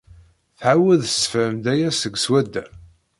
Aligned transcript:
Tɛawed 0.59 0.99
tessefhem-d 1.03 1.65
aya 1.73 1.89
seg 1.93 2.13
swadda. 2.23 2.65